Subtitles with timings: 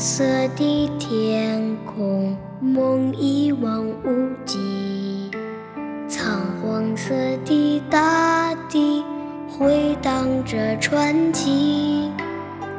[0.00, 0.24] 色
[0.56, 4.56] 的天空，梦一望无际；
[6.08, 7.12] 苍黄色
[7.44, 9.04] 的大地，
[9.46, 12.10] 回荡着传奇；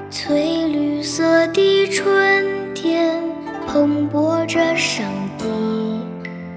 [0.09, 3.21] 翠绿色的春天，
[3.67, 5.05] 蓬勃着生
[5.37, 5.45] 机。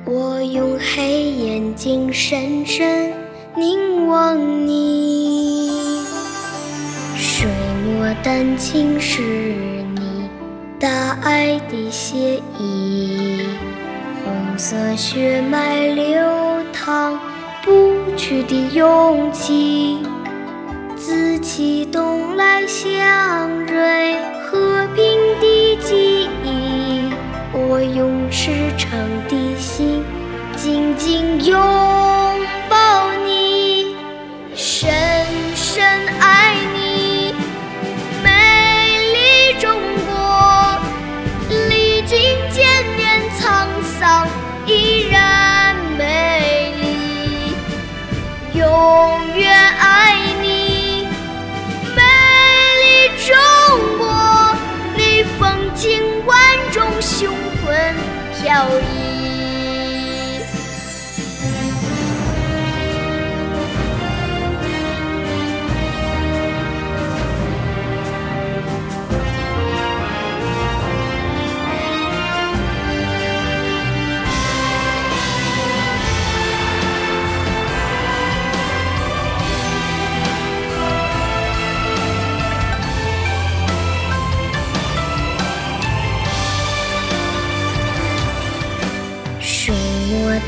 [0.06, 3.12] 我用黑眼睛深深
[3.54, 5.68] 凝望你，
[7.14, 7.50] 水
[7.84, 9.73] 墨丹青是。
[10.84, 13.40] 大爱的写意，
[14.22, 16.20] 红色血脉流
[16.74, 17.18] 淌，
[17.64, 20.02] 不屈的勇气，
[20.94, 25.06] 紫气东来祥瑞，和平
[25.40, 27.08] 的记忆。
[27.54, 28.90] 我用赤诚
[29.26, 30.04] 的心，
[30.54, 31.83] 紧紧拥。
[48.74, 51.06] 永远爱你。
[51.94, 52.02] 美
[52.82, 52.84] 丽
[53.24, 53.36] 中
[53.98, 54.56] 国
[54.96, 56.36] 你风情万
[56.72, 57.72] 种雄风
[58.34, 59.63] 飘逸。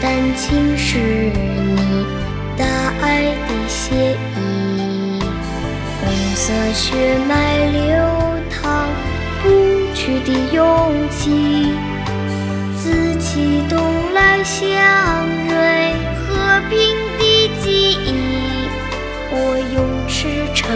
[0.00, 2.06] 丹青是你
[2.56, 2.64] 大
[3.02, 3.94] 爱的写
[4.36, 5.20] 意，
[6.00, 7.80] 红色血脉流
[8.50, 8.88] 淌，
[9.42, 9.48] 不
[9.94, 11.72] 屈的勇气，
[12.76, 13.78] 紫气东
[14.12, 14.64] 来祥
[15.48, 16.76] 瑞，和平
[17.18, 17.20] 的
[17.62, 18.06] 记忆，
[19.30, 19.34] 我
[19.74, 19.76] 用
[20.08, 20.66] 赤诚。